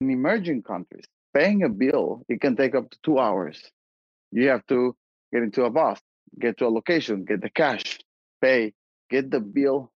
[0.00, 3.62] in emerging countries, paying a bill, it can take up to two hours.
[4.32, 4.94] You have to
[5.32, 6.00] get into a bus,
[6.38, 8.00] get to a location, get the cash,
[8.42, 8.74] pay,
[9.10, 9.90] get the bill,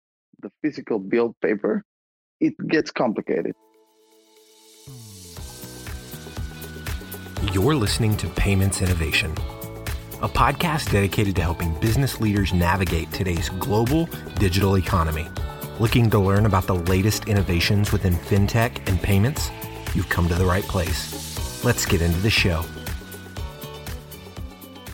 [0.40, 1.82] the physical bill paper.
[2.40, 3.54] It gets complicated.
[7.52, 9.32] You're listening to Payments Innovation,
[10.20, 14.08] a podcast dedicated to helping business leaders navigate today's global
[14.38, 15.26] digital economy.
[15.78, 19.50] Looking to learn about the latest innovations within fintech and payments?
[19.96, 21.64] You've come to the right place.
[21.64, 22.66] Let's get into the show.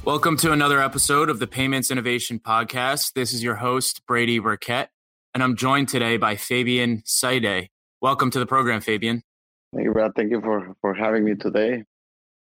[0.05, 3.15] Welcome to another episode of the Payments Innovation Podcast.
[3.15, 4.91] This is your host, Brady Burkett,
[5.35, 7.69] and I'm joined today by Fabian Saide.
[8.01, 9.25] Welcome to the program, Fabian.
[9.75, 10.13] Thank you, Brad.
[10.15, 11.83] Thank you for, for having me today,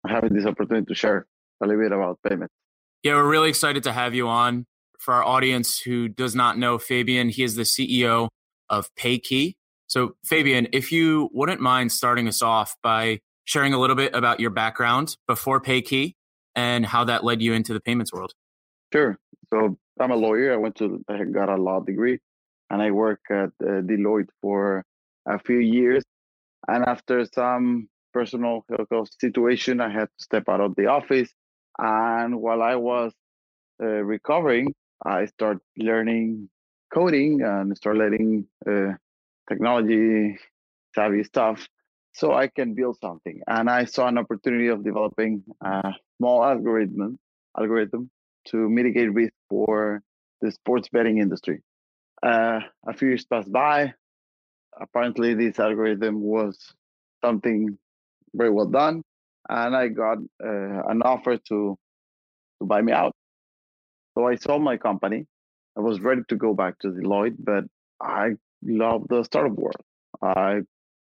[0.07, 1.27] having this opportunity to share
[1.63, 2.55] a little bit about payments.
[3.03, 4.65] Yeah, we're really excited to have you on
[4.99, 8.31] for our audience who does not know Fabian, he is the CEO
[8.71, 9.57] of Paykii.
[9.89, 14.41] So, Fabian, if you wouldn't mind starting us off by sharing a little bit about
[14.41, 16.15] your background before Paykii
[16.55, 18.33] and how that led you into the payments world.
[18.93, 19.19] Sure.
[19.51, 20.53] So, I'm a lawyer.
[20.53, 22.19] I went to, I got a law degree
[22.71, 24.85] and I worked at uh, Deloitte for
[25.27, 26.03] a few years.
[26.69, 28.65] And after some personal
[29.21, 31.31] situation, I had to step out of the office.
[31.79, 33.13] And while I was
[33.81, 36.49] uh, recovering, I start learning
[36.93, 38.93] coding and start learning uh,
[39.49, 40.39] technology
[40.95, 41.67] savvy stuff
[42.13, 43.43] so I can build something.
[43.47, 47.19] And I saw an opportunity of developing a small algorithm
[47.59, 48.11] algorithm
[48.49, 50.03] to mitigate risk for
[50.41, 51.63] the sports betting industry.
[52.23, 53.93] Uh, a few years passed by.
[54.81, 56.59] Apparently, this algorithm was
[57.25, 57.79] something
[58.35, 59.03] very well done,
[59.49, 61.79] and I got uh, an offer to
[62.59, 63.15] to buy me out.
[64.15, 65.27] So I sold my company.
[65.77, 67.65] I was ready to go back to Deloitte, but
[68.01, 69.83] I love the startup world.
[70.23, 70.61] I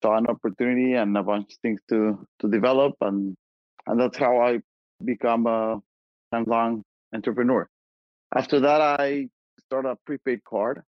[0.02, 3.36] saw an opportunity and a bunch of things to to develop, and
[3.88, 4.60] and that's how I
[5.04, 5.82] become a
[6.32, 6.84] hands-on
[7.14, 7.68] entrepreneur.
[8.36, 9.30] After that, I
[9.68, 10.84] started a prepaid card.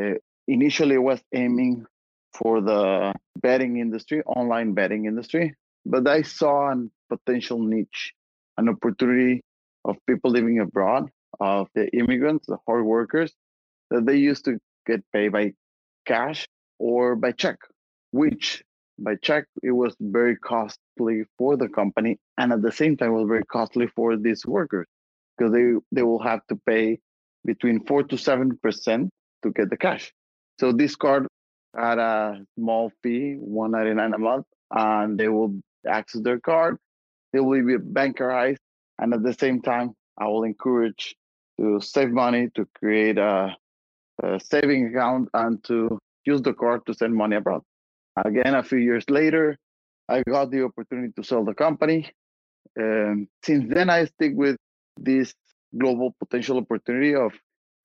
[0.00, 0.14] Uh,
[0.48, 1.86] initially, was aiming
[2.32, 6.76] for the betting industry, online betting industry, but I saw a
[7.08, 8.14] potential niche,
[8.56, 9.42] an opportunity
[9.84, 13.32] of people living abroad, of the immigrants, the hard workers,
[13.90, 15.52] that they used to get paid by
[16.06, 16.46] cash
[16.78, 17.56] or by check,
[18.10, 18.62] which
[18.98, 23.26] by check it was very costly for the company and at the same time was
[23.26, 24.86] very costly for these workers
[25.36, 26.98] because they, they will have to pay
[27.44, 29.10] between four to seven percent
[29.42, 30.12] to get the cash.
[30.60, 31.26] So this card
[31.76, 36.76] had a small fee, 199 a month, and they will access their card.
[37.32, 38.58] They will be bankerized
[38.98, 41.16] and at the same time, I will encourage
[41.58, 43.56] to save money, to create a,
[44.50, 47.62] saving account, and to use the card to send money abroad.
[48.16, 49.56] Again, a few years later,
[50.08, 52.10] I got the opportunity to sell the company.
[52.78, 54.56] Um, since then, I stick with
[54.98, 55.34] this
[55.78, 57.32] global potential opportunity of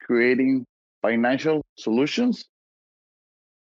[0.01, 0.65] creating
[1.01, 2.45] financial solutions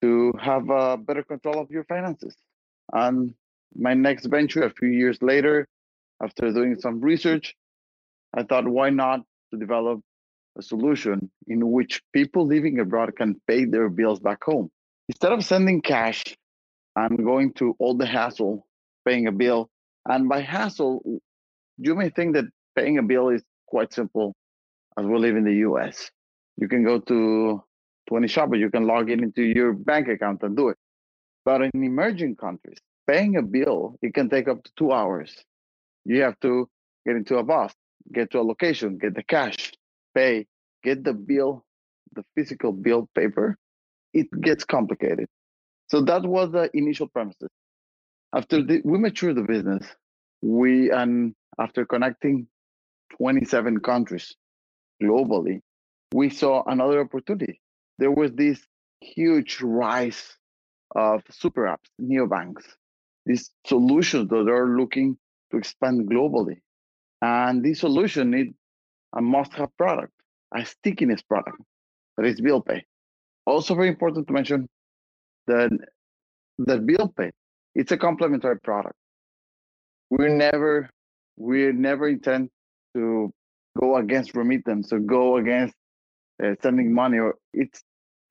[0.01, 2.35] to have a better control of your finances.
[2.91, 3.33] And
[3.75, 5.67] my next venture, a few years later,
[6.21, 7.55] after doing some research,
[8.33, 10.01] I thought, why not to develop
[10.57, 14.69] a solution in which people living abroad can pay their bills back home.
[15.09, 16.23] Instead of sending cash
[16.95, 18.67] and going to all the hassle
[19.05, 19.69] paying a bill,
[20.07, 21.01] and by hassle,
[21.77, 24.35] you may think that paying a bill is quite simple
[24.97, 26.09] as we live in the US.
[26.57, 27.63] You can go to
[28.07, 30.77] 20 shopper, you can log in into your bank account and do it.
[31.45, 32.77] But in emerging countries,
[33.07, 35.35] paying a bill, it can take up to two hours.
[36.05, 36.69] You have to
[37.05, 37.73] get into a bus,
[38.13, 39.73] get to a location, get the cash,
[40.15, 40.45] pay,
[40.83, 41.65] get the bill,
[42.13, 43.57] the physical bill paper,
[44.13, 45.27] it gets complicated.
[45.87, 47.49] So that was the initial premises.
[48.33, 49.85] After the, we matured the business,
[50.41, 52.47] we and after connecting
[53.17, 54.35] 27 countries
[55.01, 55.61] globally,
[56.13, 57.61] we saw another opportunity.
[57.99, 58.59] There was this
[59.01, 60.35] huge rise
[60.95, 62.63] of super apps, neobanks,
[63.25, 65.17] these solutions that are looking
[65.51, 66.57] to expand globally.
[67.21, 68.53] And this solution need
[69.13, 70.13] a must-have product,
[70.55, 71.57] a stickiness product
[72.17, 72.83] that is bill pay.
[73.45, 74.67] Also very important to mention
[75.47, 75.71] that
[76.59, 77.31] that bill pay,
[77.75, 78.95] it's a complementary product.
[80.09, 80.89] We never
[81.37, 82.49] we never intend
[82.95, 83.31] to
[83.79, 85.73] go against remittance or go against
[86.43, 87.81] uh, sending money or it's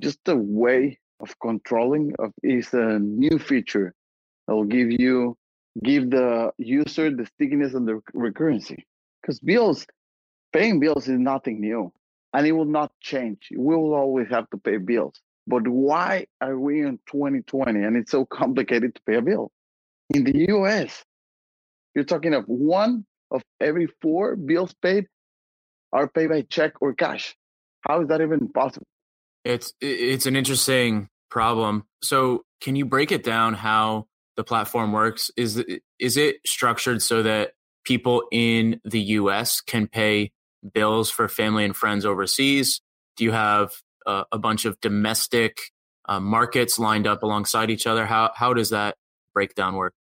[0.01, 3.93] just a way of controlling of is a new feature
[4.47, 5.37] that will give you
[5.83, 8.77] give the user the stickiness and the recurrency.
[9.21, 9.87] Because bills,
[10.53, 11.93] paying bills is nothing new
[12.33, 13.49] and it will not change.
[13.51, 15.21] We will always have to pay bills.
[15.47, 19.51] But why are we in 2020 and it's so complicated to pay a bill?
[20.11, 21.05] In the US,
[21.95, 25.07] you're talking of one of every four bills paid
[25.93, 27.35] are paid by check or cash.
[27.87, 28.87] How is that even possible?
[29.45, 31.85] It's it's an interesting problem.
[32.03, 34.07] So, can you break it down how
[34.37, 35.31] the platform works?
[35.37, 35.65] Is
[35.99, 37.53] is it structured so that
[37.85, 40.31] people in the US can pay
[40.75, 42.81] bills for family and friends overseas?
[43.17, 43.73] Do you have
[44.07, 45.59] a, a bunch of domestic
[46.09, 48.07] uh, markets lined up alongside each other?
[48.07, 48.97] How how does that
[49.35, 49.95] breakdown work?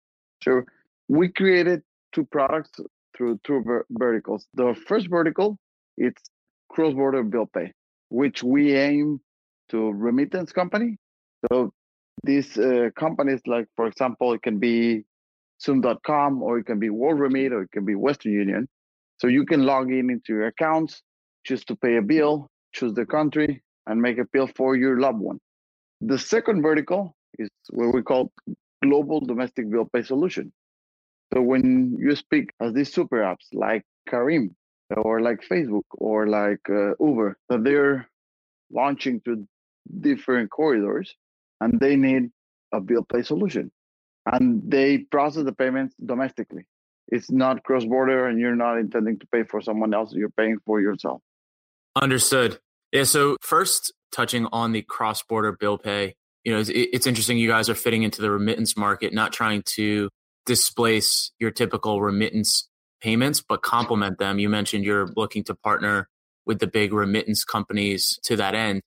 [0.43, 0.65] Sure.
[1.09, 2.71] We created two products
[3.17, 4.47] through two ver- verticals.
[4.55, 5.59] The first vertical
[5.97, 6.23] it's
[6.71, 7.73] cross-border bill pay,
[8.09, 9.21] which we aim
[9.69, 10.97] to remittance company.
[11.51, 11.73] So
[12.25, 15.05] these uh, companies, like for example, it can be
[15.63, 18.69] Xoom.com or it can be WorldRemit or it can be Western Union.
[19.21, 21.03] So you can log in into your accounts,
[21.45, 25.19] choose to pay a bill, choose the country, and make a bill for your loved
[25.19, 25.39] one.
[26.01, 28.33] The second vertical is what we call
[28.83, 30.51] global domestic bill pay solution.
[31.35, 34.55] So when you speak as these super apps like Careem
[34.97, 38.09] or like Facebook or like uh, Uber, that they're
[38.73, 39.47] launching to
[40.01, 41.15] different corridors
[41.61, 42.31] and they need
[42.73, 43.71] a bill pay solution
[44.33, 46.65] and they process the payments domestically.
[47.11, 50.59] It's not cross border and you're not intending to pay for someone else, you're paying
[50.65, 51.21] for yourself.
[52.01, 52.61] Understood.
[52.93, 53.05] Yeah.
[53.05, 56.15] So, first, touching on the cross border bill pay,
[56.45, 59.63] you know, it's, it's interesting you guys are fitting into the remittance market, not trying
[59.75, 60.09] to
[60.47, 62.69] displace your typical remittance
[63.01, 64.39] payments, but complement them.
[64.39, 66.09] You mentioned you're looking to partner
[66.47, 68.83] with the big remittance companies to that end.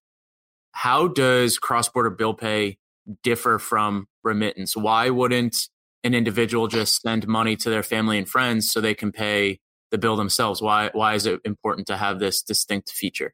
[0.72, 2.78] How does cross border bill pay
[3.22, 4.76] differ from remittance?
[4.76, 5.70] Why wouldn't
[6.04, 9.60] an individual just send money to their family and friends so they can pay
[9.92, 10.62] the bill themselves?
[10.62, 13.34] Why why is it important to have this distinct feature?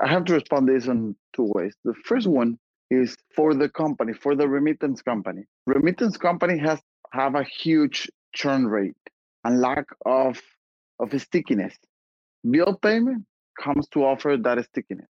[0.00, 1.74] I have to respond this in two ways.
[1.84, 2.58] The first one
[2.90, 5.44] is for the company, for the remittance company.
[5.66, 6.80] Remittance company has
[7.12, 8.94] have a huge churn rate
[9.44, 10.40] and lack of
[10.98, 11.74] of stickiness.
[12.48, 13.24] Bill payment
[13.62, 15.06] comes to offer that stickiness.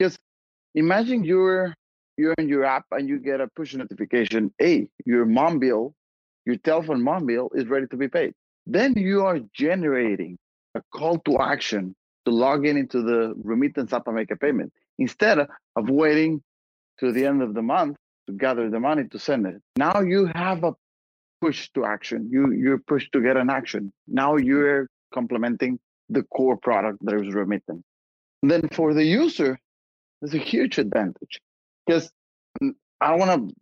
[0.00, 0.18] Just
[0.74, 1.74] imagine you're
[2.16, 5.94] you're in your app and you get a push notification, hey, your mom bill,
[6.48, 8.32] your telephone mom bill is ready to be paid.
[8.66, 10.38] Then you are generating
[10.74, 14.72] a call to action to log in into the remittance app and make a payment
[14.98, 16.42] instead of waiting
[17.00, 19.60] to the end of the month to gather the money to send it.
[19.76, 20.72] Now you have a
[21.42, 22.30] push to action.
[22.32, 23.92] You you're pushed to get an action.
[24.06, 25.78] Now you're complementing
[26.08, 27.84] the core product that is remittance.
[28.42, 29.58] then for the user,
[30.18, 31.34] there's a huge advantage
[31.84, 32.10] because
[32.62, 32.72] mm,
[33.02, 33.54] I want to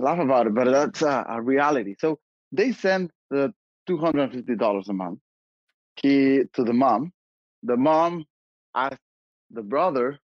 [0.00, 1.94] laugh about it, but that's a, a reality.
[1.98, 2.18] So
[2.52, 3.52] they send the
[3.88, 5.18] $250 a month
[6.02, 7.12] he, to the mom.
[7.62, 8.24] The mom
[8.74, 8.98] asked
[9.50, 10.18] the brother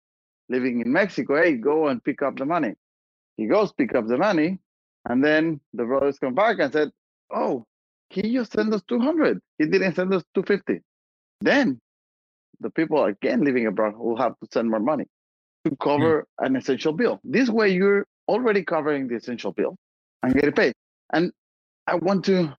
[0.48, 2.74] living in Mexico, hey, go and pick up the money.
[3.36, 4.58] He goes pick up the money,
[5.08, 6.90] and then the brothers come back and said,
[7.34, 7.64] oh,
[8.08, 9.40] he just sent us 200.
[9.58, 10.82] He didn't send us 250.
[11.40, 11.80] Then
[12.60, 15.04] the people again living abroad will have to send more money
[15.64, 15.76] to hmm.
[15.82, 16.46] cover mm.
[16.46, 17.20] an essential bill.
[17.24, 19.76] This way, you're already covering the essential bill
[20.22, 20.72] and get it paid.
[21.12, 21.32] And
[21.86, 22.56] I want to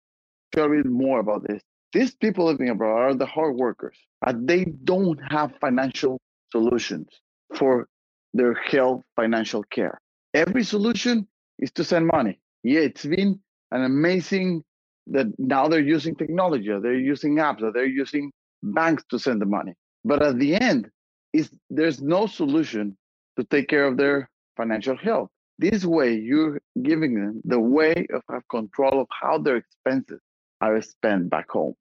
[0.58, 1.62] a bit more about this.
[1.94, 6.20] These people living abroad are the hard workers, and they don't have financial
[6.52, 7.08] solutions
[7.56, 7.88] for
[8.34, 10.00] their health financial care.
[10.34, 11.28] Every solution
[11.60, 12.40] is to send money.
[12.64, 13.40] Yeah, it's been
[13.72, 14.64] an amazing
[15.08, 19.74] that now they're using technology, they're using apps, they're using banks to send the money.
[20.04, 20.90] But at the end,
[21.34, 22.98] is there's no solution
[23.38, 25.30] to take care of their financial health.
[25.60, 30.20] This way, you're giving them the way of have control of how their expenses
[30.62, 31.74] are spent back home.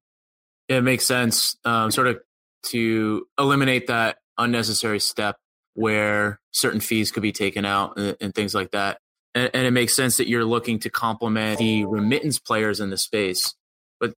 [0.67, 2.19] It makes sense, um, sort of
[2.67, 5.37] to eliminate that unnecessary step
[5.73, 8.97] where certain fees could be taken out and, and things like that.
[9.35, 12.97] And, and, it makes sense that you're looking to complement the remittance players in the
[12.97, 13.53] space.
[13.99, 14.13] But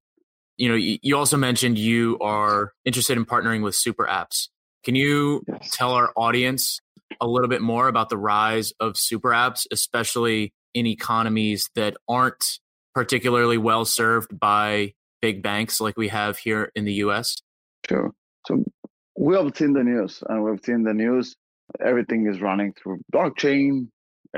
[0.57, 4.49] you know, you, you also mentioned you are interested in partnering with super apps.
[4.85, 5.71] Can you yes.
[5.73, 6.81] tell our audience
[7.21, 12.59] a little bit more about the rise of super apps, especially in economies that aren't
[12.95, 17.37] particularly well served by big banks like we have here in the US?
[17.88, 18.12] Sure.
[18.47, 18.64] So
[19.17, 21.37] we have seen the news, and we've seen the news.
[21.85, 23.88] Everything is running through blockchain,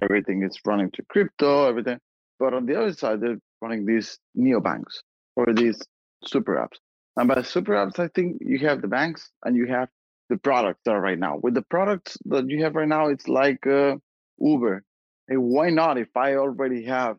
[0.02, 1.98] everything is running to crypto, everything.
[2.38, 5.00] But on the other side, they're running these neobanks
[5.36, 5.80] or these
[6.24, 6.78] super apps.
[7.16, 9.88] And by super apps, I think you have the banks and you have
[10.32, 11.38] the products are right now.
[11.42, 13.96] With the products that you have right now, it's like uh,
[14.38, 14.82] Uber.
[15.28, 15.98] Hey, why not?
[15.98, 17.18] If I already have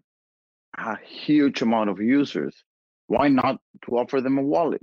[0.76, 2.64] a huge amount of users,
[3.06, 4.82] why not to offer them a wallet?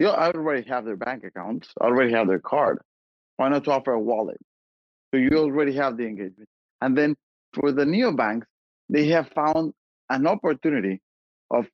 [0.00, 2.78] You know, I already have their bank accounts, I already have their card.
[3.36, 4.40] Why not to offer a wallet?
[5.12, 6.48] So you already have the engagement.
[6.80, 7.14] And then
[7.52, 8.46] for the neobanks,
[8.88, 9.72] they have found
[10.10, 11.00] an opportunity
[11.48, 11.68] of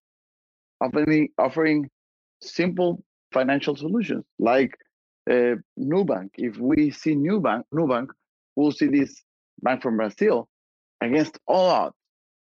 [0.83, 1.88] offering offering
[2.42, 3.02] simple
[3.33, 4.76] financial solutions like
[5.29, 6.31] uh, Nubank.
[6.35, 8.09] If we see Nubank, Nubank,
[8.57, 9.23] we'll see this
[9.63, 10.49] bank from Brazil
[11.01, 11.95] against all odds.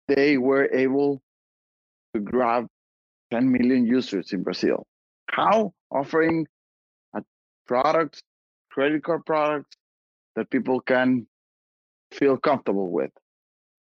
[0.07, 1.21] They were able
[2.13, 2.67] to grab
[3.31, 4.85] 10 million users in Brazil.
[5.29, 5.73] How?
[5.91, 6.47] Offering
[7.15, 7.21] a
[7.67, 8.23] product,
[8.71, 9.75] credit card products
[10.35, 11.27] that people can
[12.11, 13.11] feel comfortable with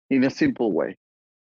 [0.09, 0.97] in a simple way.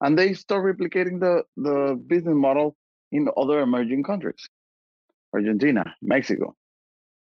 [0.01, 2.75] And they start replicating the, the business model
[3.11, 4.47] in other emerging countries,
[5.33, 6.55] Argentina, Mexico.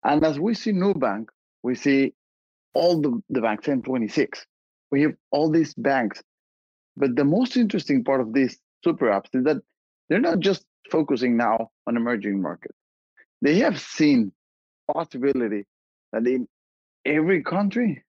[0.03, 1.27] And as we see Nubank,
[1.63, 2.13] we see
[2.74, 4.46] all the, the banks, N26.
[4.91, 6.22] We have all these banks.
[6.96, 9.58] But the most interesting part of these super apps is that
[10.10, 12.77] they're not just focusing now on emerging markets.
[13.41, 14.32] They have seen
[14.94, 15.65] possibility
[16.12, 16.48] that in
[17.06, 18.03] every country,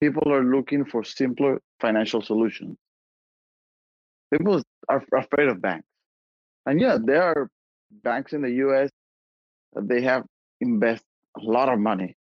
[0.00, 2.76] people are looking for simpler financial solutions.
[4.32, 5.86] People are afraid of banks.
[6.66, 7.50] And yeah, there are
[8.02, 8.90] banks in the US
[9.74, 10.24] that they have
[10.60, 11.04] invest
[11.36, 12.16] a lot of money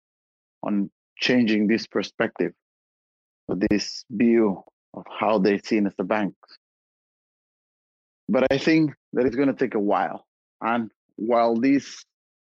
[0.64, 2.54] on changing this perspective,
[3.48, 4.64] this view
[4.94, 6.38] of how they're seen as the banks.
[8.30, 10.26] But I think that it's going to take a while.
[10.62, 12.06] And while these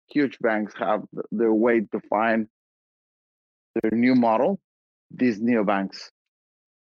[0.09, 1.03] huge banks have
[1.33, 2.47] their way to find
[3.83, 4.61] their new model,
[5.11, 6.11] these neobanks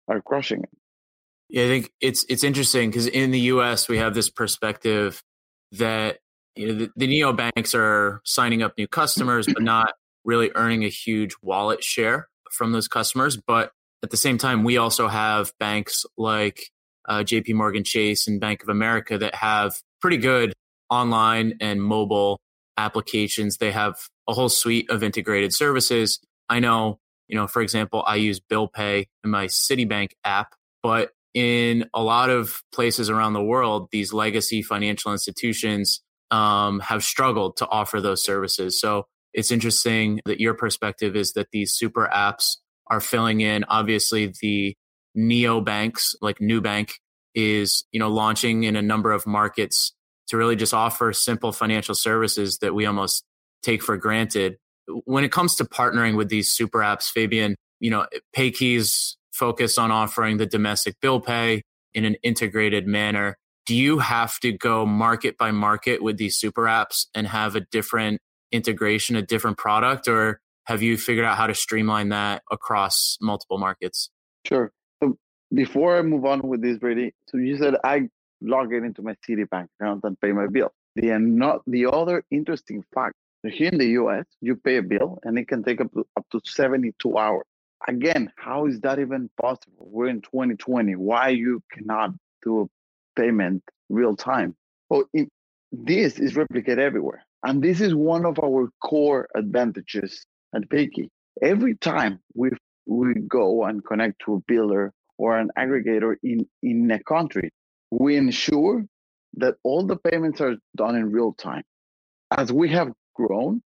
[0.08, 0.70] are crushing it.
[1.48, 3.88] Yeah, I think it's it's interesting because in the U.S.
[3.88, 5.22] we have this perspective
[5.72, 6.18] that
[6.56, 10.88] you know the, the neobanks are signing up new customers, but not really earning a
[10.88, 13.36] huge wallet share from those customers.
[13.36, 16.70] But at the same time, we also have banks like
[17.08, 20.52] uh, JP Morgan Chase and Bank of America that have pretty good
[20.90, 22.38] online and mobile
[22.76, 23.58] applications.
[23.58, 23.96] They have
[24.28, 26.20] a whole suite of integrated services.
[26.48, 31.10] I know, you know, for example, I use Bill Pay in my Citibank app, but
[31.34, 37.56] in a lot of places around the world, these legacy financial institutions um, have struggled
[37.58, 38.80] to offer those services.
[38.80, 42.56] So it's interesting that your perspective is that these super apps
[42.88, 43.64] are filling in.
[43.64, 44.74] Obviously, the
[45.14, 46.92] neo banks like Nubank
[47.34, 49.92] is you know launching in a number of markets
[50.28, 53.24] to really just offer simple financial services that we almost
[53.62, 54.56] take for granted.
[55.04, 58.06] When it comes to partnering with these super apps, Fabian, you know,
[58.36, 61.62] Paykii's focus on offering the domestic bill pay
[61.94, 63.36] in an integrated manner.
[63.70, 67.60] Do you have to go market by market with these super apps and have a
[67.60, 73.16] different integration, a different product, or have you figured out how to streamline that across
[73.20, 74.10] multiple markets?
[74.44, 74.72] Sure.
[75.00, 75.16] So
[75.54, 78.08] before I move on with this, Brady, so you said I
[78.40, 80.72] log in into my Citibank account and pay my bill.
[80.96, 85.38] The not the other interesting fact here in the US, you pay a bill and
[85.38, 87.46] it can take up to, up to 72 hours.
[87.86, 89.86] Again, how is that even possible?
[89.92, 90.96] We're in 2020.
[90.96, 92.68] Why you cannot do
[93.16, 94.54] payment real time?
[94.88, 95.28] Well, it,
[95.72, 97.24] this is replicated everywhere.
[97.42, 101.08] And this is one of our core advantages at Paykii.
[101.42, 102.50] Every time we
[102.86, 107.50] we go and connect to a biller or an aggregator in, in a country,
[107.90, 108.84] we ensure
[109.34, 111.62] that all the payments are done in real time.
[112.36, 113.62] As we have grown,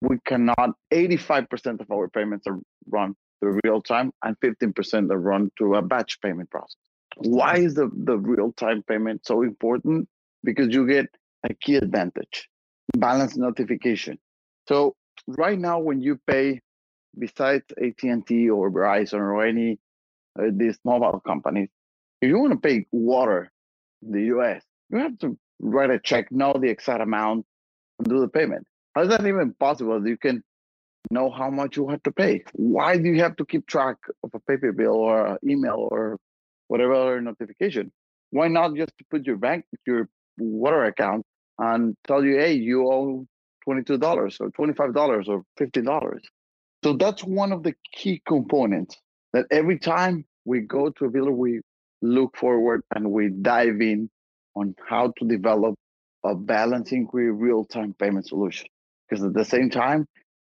[0.00, 5.50] we cannot 85% of our payments are run through real time and 15% are run
[5.58, 6.76] through a batch payment process.
[7.18, 10.08] Why is the, the real time payment so important?
[10.44, 11.06] Because you get
[11.44, 12.48] a key advantage
[12.96, 14.18] balance notification.
[14.68, 14.94] So
[15.26, 16.60] right now, when you pay,
[17.18, 19.78] besides AT&T or Verizon or any
[20.38, 21.68] uh, these mobile companies,
[22.20, 23.50] if you want to pay water
[24.02, 27.46] in the U.S., you have to write a check, know the exact amount,
[27.98, 28.66] and do the payment.
[28.94, 30.06] How is that even possible?
[30.06, 30.42] You can
[31.10, 32.44] know how much you have to pay.
[32.52, 36.18] Why do you have to keep track of a paper bill or email or
[36.68, 37.90] whatever other notification?
[38.30, 40.08] Why not just put your bank, your
[40.38, 41.24] water account
[41.58, 43.26] and tell you, hey, you owe
[43.68, 46.18] $22 or $25 or $50.
[46.84, 48.96] So that's one of the key components
[49.32, 51.60] that every time we go to a biller, we
[52.00, 54.08] look forward and we dive in
[54.54, 55.74] on how to develop
[56.24, 58.66] a balancing real time payment solution.
[59.08, 60.06] Because at the same time,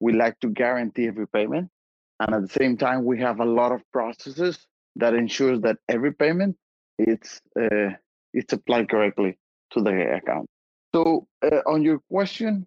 [0.01, 1.69] we like to guarantee every payment.
[2.21, 4.67] And at the same time, we have a lot of processes
[4.97, 6.57] that ensures that every payment
[6.99, 7.91] it's uh,
[8.33, 9.39] it's applied correctly
[9.73, 10.47] to the account.
[10.95, 12.67] So uh, on your question,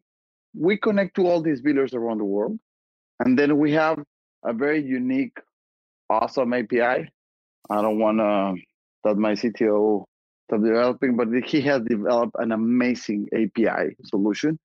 [0.55, 2.57] we connect to all these billers around the world,
[3.19, 3.99] and then we have
[4.43, 5.37] a very unique,
[6.09, 7.09] awesome API.
[7.69, 8.55] I don't want to
[9.03, 10.05] that my CTO
[10.47, 14.57] stop developing, but he has developed an amazing API solution,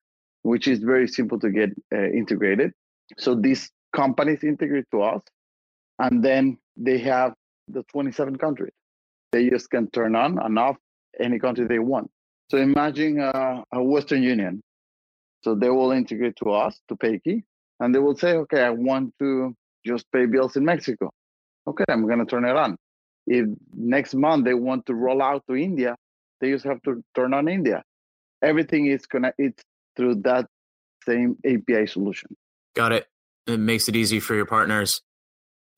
[0.43, 2.73] which is very simple to get uh, integrated.
[3.19, 5.23] So these companies integrate to us,
[5.99, 7.35] and then they have
[7.68, 8.72] the 27 countries.
[9.32, 10.76] They just can turn on and off
[11.20, 12.10] any country they want.
[12.50, 14.62] So imagine uh, a Western Union.
[15.42, 17.42] So they will integrate to us to Paykii,
[17.78, 19.54] and they will say, okay, I want to
[19.87, 21.10] just pay bills in Mexico.
[21.66, 22.76] Okay, I'm going to turn it on.
[23.26, 25.94] If next month they want to roll out to India,
[26.40, 27.82] they just have to turn on India.
[28.42, 29.54] Everything is connected
[29.96, 30.46] through that
[31.06, 32.34] same API solution.
[32.75, 33.06] Got it.
[33.46, 35.02] It makes it easy for your partners.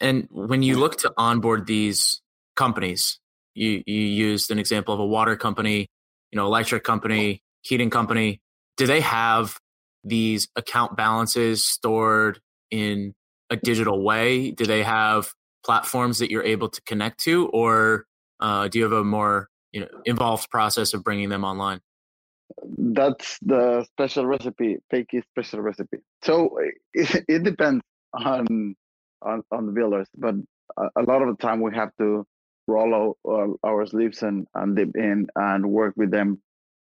[0.00, 2.22] And when you look to onboard these
[2.56, 3.18] companies,
[3.54, 5.88] you, you used an example of a water company,
[6.30, 8.40] you know, electric company, heating company.
[8.76, 9.58] Do they have
[10.04, 12.40] these account balances stored
[12.70, 13.14] in
[13.50, 14.52] a digital way?
[14.52, 15.32] Do they have
[15.64, 18.06] platforms that you're able to connect to, or
[18.40, 21.80] uh, do you have a more you know involved process of bringing them online?
[22.64, 25.98] That's the special recipe, Paykii special recipe.
[26.22, 26.58] So
[26.94, 28.74] it, it depends on,
[29.22, 30.34] on on the billers, but
[30.76, 32.26] a, a lot of the time we have to
[32.66, 36.40] roll out uh, our sleeves and and dip in and work with them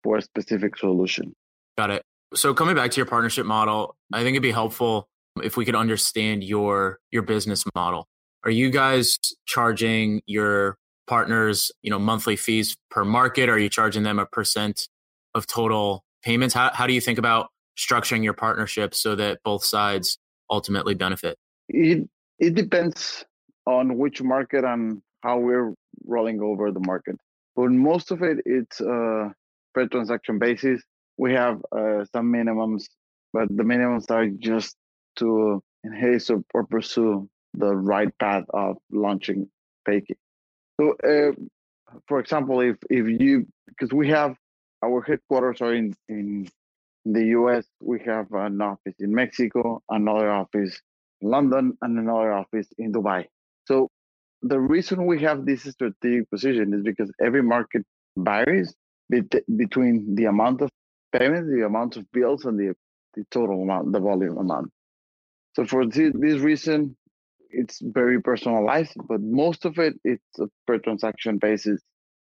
[0.04, 1.34] for a specific solution.
[1.78, 2.04] Got it.
[2.36, 5.08] So coming back to your partnership model, I think it'd be helpful
[5.42, 8.08] if we could understand your your business model.
[8.44, 13.50] Are you guys charging your partners, you know, monthly fees per market?
[13.50, 14.88] Are you charging them a percent
[15.34, 16.54] of total payments?
[16.54, 20.18] How how do you think about structuring your partnership so that both sides
[20.50, 21.38] ultimately benefit?
[21.70, 22.10] It
[22.48, 23.24] it depends
[23.66, 25.74] on which market and how we're
[26.06, 27.16] rolling over the market.
[27.56, 29.30] But most of it, it's uh,
[29.74, 30.82] per transaction basis.
[31.18, 32.86] We have uh, some minimums,
[33.32, 34.76] but the minimums are just
[35.18, 39.48] to enhance or pursue the right path of launching
[39.88, 40.18] Paykii.
[40.80, 41.32] So, uh,
[42.08, 44.36] for example, if if you because we have
[44.84, 46.50] our headquarters are in in
[47.06, 47.66] the U.S.
[47.82, 50.82] We have an office in Mexico, another office
[51.24, 53.25] London, and another office in Dubai.
[53.65, 53.89] So
[54.42, 57.84] the reason we have this strategic position is because every market
[58.18, 58.74] varies
[59.10, 60.70] bet- between the amount of
[61.12, 62.75] payments, the amount of bills, and the
[63.15, 64.72] the total amount, the volume amount.
[65.55, 66.98] So for this, this reason,
[67.51, 71.79] it's very personalized, but most of it it's a per transaction basis.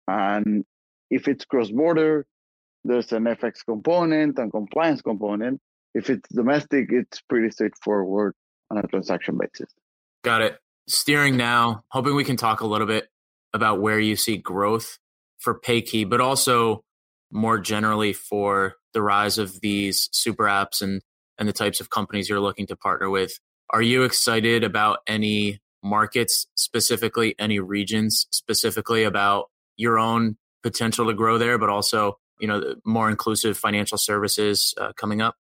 [0.06, 0.64] And
[1.10, 2.24] if it's cross border,
[2.84, 5.60] there's an FX component and compliance component.
[5.94, 8.34] If it's domestic, it's pretty straightforward
[8.70, 9.72] on a transaction basis.
[10.24, 10.58] Got it.
[10.88, 13.08] Steering now, hoping we can talk a little bit
[13.52, 14.98] about where you see growth
[15.38, 16.84] for Paykii, but also
[17.30, 21.02] more generally for the rise of these super apps and
[21.38, 23.38] and the types of companies you're looking to partner with.
[23.70, 31.14] Are you excited about any markets specifically, any regions specifically about your own potential to
[31.14, 35.36] grow there, but also you know more inclusive financial services uh, coming up?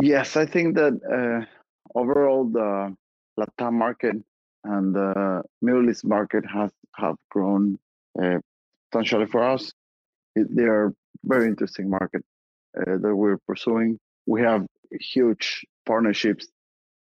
[0.00, 1.46] Yes, I think that uh,
[1.94, 2.94] overall the
[3.38, 4.16] Latam market
[4.64, 7.78] and the Middle East market has have grown
[8.20, 8.38] uh,
[8.90, 9.72] potentially for us.
[10.34, 10.92] It, they are
[11.24, 12.22] very interesting market
[12.76, 13.98] uh, that we're pursuing.
[14.26, 14.66] We have
[15.00, 16.46] huge partnerships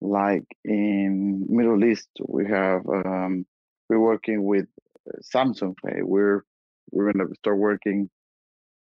[0.01, 3.45] like in Middle East, we have um,
[3.89, 4.67] we're working with
[5.09, 6.03] uh, Samsung Pay.
[6.03, 6.45] We're
[6.91, 8.09] we're gonna start working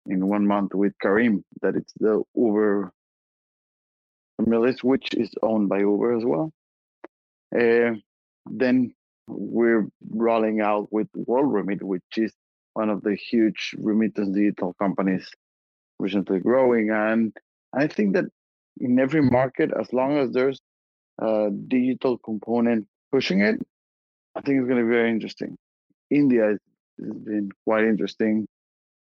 [0.06, 1.42] in one month with Careem.
[1.62, 2.92] That it's the Uber
[4.40, 6.52] East, which is owned by Uber as well.
[7.54, 7.92] Uh,
[8.46, 8.94] then
[9.28, 12.32] we're rolling out with WorldRemit, which is
[12.74, 15.28] one of the huge remittance digital companies
[15.98, 16.90] recently growing.
[16.90, 17.32] And
[17.72, 18.26] I think that
[18.80, 20.60] in every market, as long as there's
[21.18, 23.56] a digital component pushing it,
[24.34, 25.56] I think it's going to be very interesting.
[26.10, 26.58] India has,
[27.00, 28.46] has been quite interesting.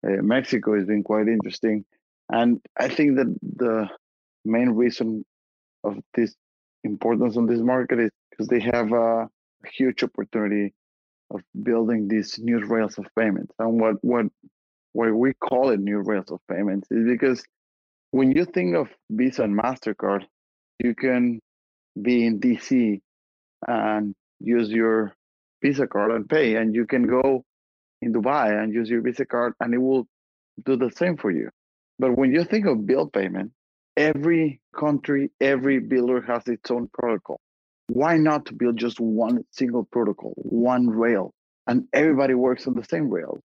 [0.07, 1.85] Uh, Mexico has been quite interesting.
[2.31, 3.89] And I think that the
[4.47, 5.25] main reason
[5.85, 6.35] of this
[6.85, 9.29] importance on this market is because they have a,
[9.73, 10.73] huge opportunity
[11.33, 13.53] of building these new rails of payments.
[13.59, 14.27] And what what
[14.93, 17.43] why we call it new rails of payments is because
[18.13, 20.23] when you think of Visa and MasterCard,
[20.79, 21.41] you can
[22.01, 23.01] be in DC
[23.67, 25.13] and use your
[25.63, 27.43] Visa card and pay, and you can go
[28.03, 30.07] in Dubai and use your Visa card, and it will
[30.65, 31.51] do the same for you.
[31.99, 33.53] But when you think of bill payment,
[33.97, 37.41] every country, every biller has its own protocol.
[37.89, 41.33] Why not build just one single protocol, one rail,
[41.67, 43.39] and everybody works on the same rail?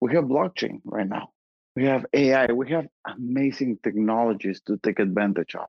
[0.00, 1.30] We have blockchain right now.
[1.76, 2.52] We have AI.
[2.52, 5.66] We have amazing technologies to take advantage of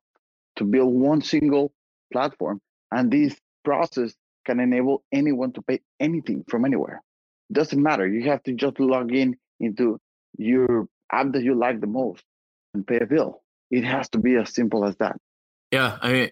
[0.57, 1.71] to build one single
[2.11, 2.61] platform.
[2.91, 4.13] And this process
[4.45, 7.01] can enable anyone to pay anything from anywhere.
[7.51, 8.07] Doesn't matter.
[8.07, 9.99] You have to just log in into
[10.37, 12.23] your app that you like the most
[12.73, 13.41] and pay a bill.
[13.71, 15.17] It has to be as simple as that.
[15.71, 16.29] Yeah, I mean,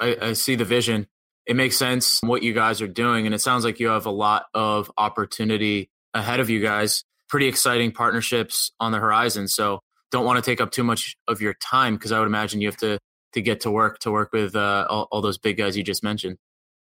[0.00, 1.06] I, I see the vision.
[1.46, 4.10] It makes sense what you guys are doing, and it sounds like you have a
[4.10, 7.04] lot of opportunity ahead of you guys.
[7.28, 9.48] pretty exciting partnerships on the horizon.
[9.48, 12.60] So don't want to take up too much of your time because I would imagine
[12.60, 12.98] you have to
[13.32, 16.04] to get to work to work with uh, all, all those big guys you just
[16.04, 16.38] mentioned.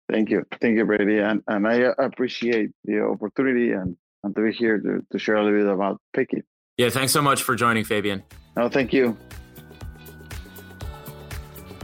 [0.10, 4.52] Thank you, thank you, Brady, and and I appreciate the opportunity and and to be
[4.52, 6.44] here to, to share a little bit about Paykii.
[6.78, 8.24] Yeah, thanks so much for joining, Fabian.
[8.56, 9.18] No, thank you.